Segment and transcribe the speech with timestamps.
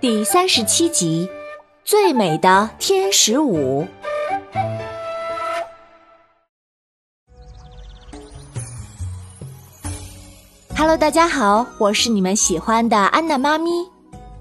[0.00, 1.28] 第三十七集
[1.84, 3.84] 《最美的天使舞》。
[10.74, 13.86] Hello，大家好，我是你们喜欢的安娜妈咪。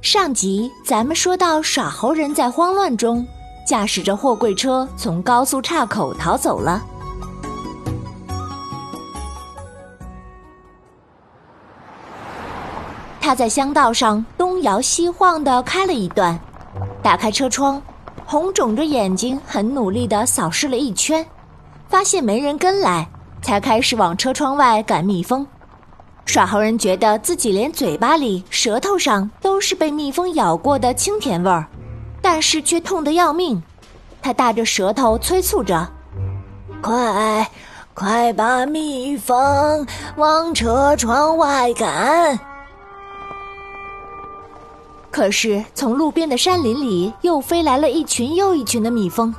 [0.02, 3.28] 上集咱们说到，耍猴人在慌乱中
[3.68, 6.82] 驾驶着货柜车从高速岔口逃走了。
[13.30, 16.40] 他在乡道上东摇西晃的开了一段，
[17.04, 17.80] 打开车窗，
[18.26, 21.24] 红肿着眼睛，很努力的扫视了一圈，
[21.88, 23.08] 发现没人跟来，
[23.44, 25.46] 才开始往车窗外赶蜜蜂。
[26.26, 31.68] 耍猴人觉得自己连嘴巴里、舌头上都是被蜜蜂咬过的清甜味儿，
[32.24, 33.62] 但是却痛得要命。
[34.24, 35.88] 他大着舌头催促着
[36.82, 37.48] ：“快，
[37.94, 42.40] 快把蜜蜂往车窗外赶！”
[45.12, 49.34] 可是，从路边的山林里又飞来了一群又一群的蜜蜂，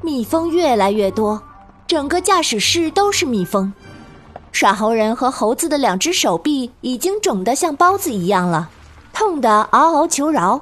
[0.00, 1.40] 蜜蜂越来越多，
[1.86, 3.72] 整个驾驶室都是蜜蜂。
[4.50, 8.68] 耍猴人和猴子的两只手臂已经肿得像包子一样了，
[9.12, 10.60] 痛得嗷嗷求饶。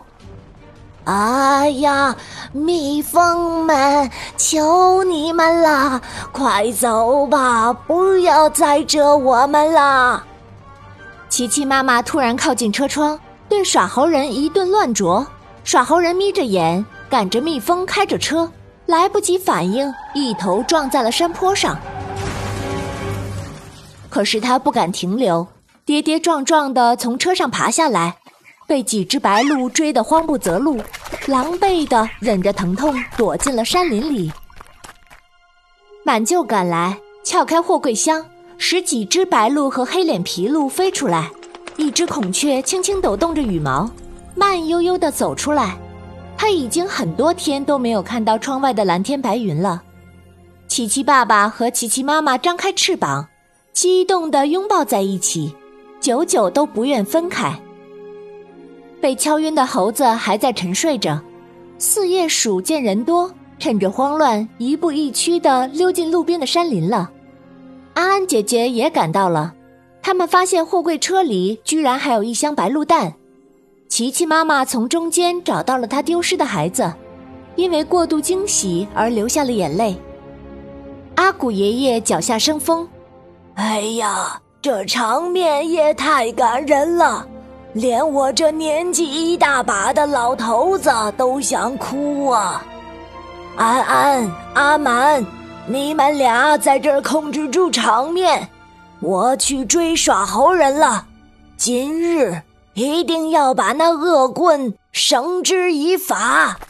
[1.05, 2.15] 哎呀，
[2.53, 6.01] 蜜蜂们，求你们了，
[6.33, 10.23] 快走吧，不要再蛰我们了！
[11.29, 13.19] 琪琪妈妈突然靠近车窗。
[13.51, 15.27] 对耍猴人一顿乱啄，
[15.65, 18.51] 耍猴人眯着眼赶着蜜蜂开着车，
[18.87, 21.77] 来不及反应，一头撞在了山坡上。
[24.09, 25.45] 可是他不敢停留，
[25.85, 28.17] 跌跌撞撞的从车上爬下来，
[28.69, 30.81] 被几只白鹿追得慌不择路，
[31.27, 34.33] 狼狈的忍着疼痛躲进了山林里。
[36.05, 38.25] 满舅赶来，撬开货柜箱，
[38.59, 41.33] 使几只白鹿和黑脸皮鹿飞出来。
[41.77, 43.91] 一只孔雀轻轻抖动着羽毛，
[44.35, 45.79] 慢悠悠地走出来。
[46.37, 49.83] 它已经很多天都没有看到窗外的蓝天白云了。
[50.69, 53.29] 琪琪爸爸和琪琪妈妈张开翅膀，
[53.73, 55.55] 激动地拥抱在一起，
[56.01, 57.59] 久久都不愿分开。
[59.01, 61.21] 被敲晕的猴子还在沉睡着。
[61.79, 67.11] 四叶鼠见人多，趁着慌乱，一步一趋地溜进路边的山林了。
[67.95, 69.55] 安安姐姐也赶到了。
[70.03, 73.13] 他们发现货柜车里居然还有一箱白鹿蛋，
[73.89, 76.93] 琪琪妈妈从中间找到了她丢失的孩子，
[77.57, 79.95] 因为过度惊喜而流下了眼泪。
[81.17, 82.89] 阿古爷爷脚下生风，
[83.55, 87.27] 哎呀，这场面也太感人了，
[87.75, 92.65] 连我这年纪一大把的老头子都想哭啊！
[93.57, 95.25] 安安、阿满，
[95.67, 98.49] 你们俩在这儿控制住场面。
[99.01, 101.07] 我去追耍猴人了，
[101.57, 102.43] 今日
[102.75, 106.61] 一定要把那恶棍绳之以法。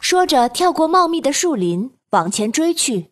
[0.00, 3.10] 说着，跳过茂密的树林，往前追去。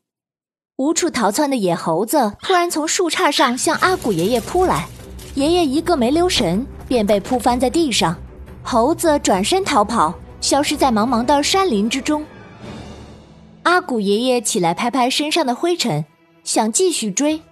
[0.76, 4.88] 无处逃窜的野猴子突然从树杈上向阿古爷爷扑来，
[5.34, 8.16] 爷爷一个没留神，便被扑翻在地上。
[8.62, 12.24] 猴子转身逃跑，消失在茫茫的山林之中。
[13.64, 16.04] 阿古爷爷起来，拍拍身上的灰尘，
[16.44, 17.42] 想继续追。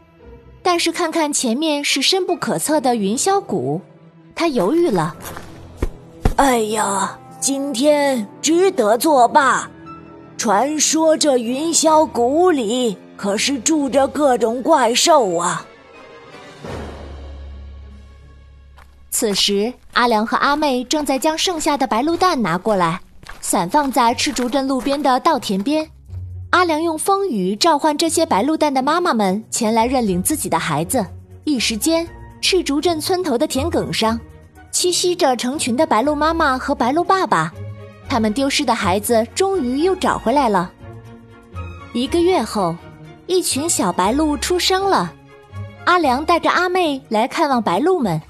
[0.70, 3.80] 但是看看前面是深不可测的云霄谷，
[4.34, 5.16] 他犹豫了。
[6.36, 9.70] 哎呀，今天值得作罢。
[10.36, 15.64] 传说这云霄谷里可是住着各种怪兽啊！
[19.08, 23.00] 此时，阿良和阿妹正在将剩下的白鹿蛋拿过来，
[23.40, 25.90] 散放在赤竹镇路边的稻田边。
[26.58, 31.06] 阿良用风雨召唤这些白鹿蛋的妈妈们前来认领自己的孩子。
[31.44, 32.04] 一时间，
[32.40, 34.18] 赤竹镇村头的田埂上，
[34.72, 37.52] 栖息着成群的白鹿妈妈和白鹿爸爸。
[38.08, 40.68] 他们丢失的孩子终于又找回来了。
[41.92, 42.74] 一个月后，
[43.28, 45.12] 一群小白鹿出生了。
[45.84, 48.20] 阿良带着阿妹来看望白鹿们。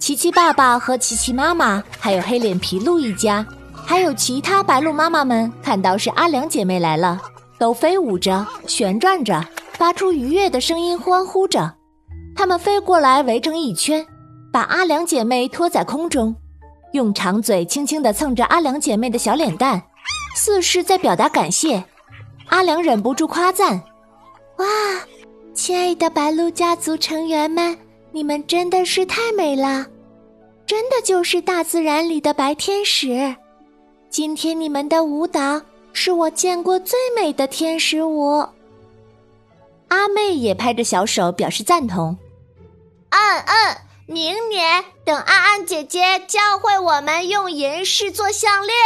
[0.00, 7.22] 琪琪爸爸和琪琪妈妈，还有黑脸皮鹿一家，还有其他白鹿妈妈们，看到是阿良姐妹来了。
[7.62, 9.40] 都飞舞着，旋转着，
[9.74, 11.72] 发出愉悦的声音，欢呼着。
[12.34, 14.04] 他们飞过来，围成一圈，
[14.52, 16.34] 把阿良姐妹托在空中，
[16.90, 19.80] 用长嘴轻轻地蹭着阿良姐妹的小脸蛋，
[20.34, 21.84] 似是在表达感谢。
[22.48, 23.80] 阿良忍不住夸赞
[24.58, 24.66] ：“哇，
[25.54, 27.78] 亲爱的白鹿家族成员们，
[28.10, 29.86] 你们真的是太美了，
[30.66, 33.36] 真的就是大自然里的白天使。
[34.10, 35.62] 今天你们的舞蹈。”
[35.92, 38.46] 是我见过最美的天使舞。
[39.88, 42.16] 阿妹也拍着小手表示赞同。
[43.10, 48.76] 嗯嗯，明年等安安姐姐教会我们用银饰做项链，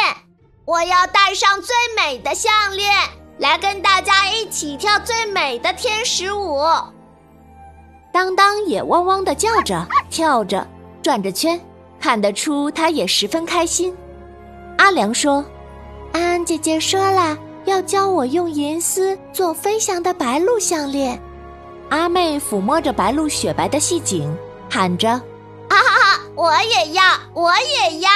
[0.65, 2.93] 我要戴上最美的项链，
[3.39, 6.61] 来跟大家一起跳最美的天使舞。
[8.13, 10.67] 当当也汪汪的叫着，跳着，
[11.03, 11.61] 转着圈，
[12.01, 13.97] 看得出他也十分开心。
[14.79, 15.45] 阿良说
[16.17, 17.37] ：“安安姐姐说了，
[17.67, 21.21] 要教我用银丝做飞翔的白鹭项链。”
[21.91, 24.35] 阿妹抚摸着白鹭雪白的细颈，
[24.71, 25.11] 喊着
[25.69, 26.21] ：“哈哈哈！
[26.35, 27.03] 我也要，
[27.35, 28.09] 我也要！”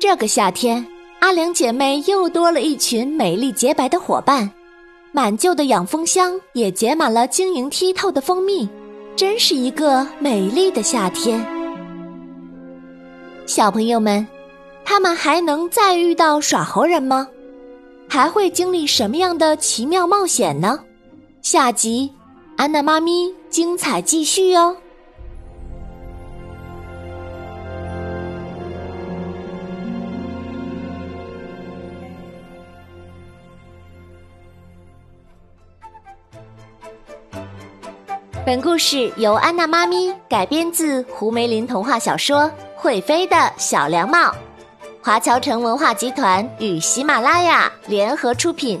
[0.00, 0.84] 这个夏天，
[1.20, 4.50] 阿良姐妹又多了一群美丽洁白的伙伴。
[5.12, 8.68] 满旧的养蜂箱也结满了晶莹剔透的蜂蜜，
[9.14, 11.46] 真是一个美丽的夏天。
[13.46, 14.26] 小朋友们，
[14.88, 17.28] 他们还能再遇到耍猴人吗？
[18.08, 20.78] 还会经历什么样的奇妙冒险呢？
[21.42, 22.12] 下集，
[22.56, 24.76] 安娜妈咪精彩继续哦！
[38.46, 42.42] 本故事由安娜妈咪改编自胡梅林童话小说
[42.76, 44.18] 《会飞的小凉帽》，
[45.06, 48.80] 华侨城文化集团与喜马拉雅联合出品。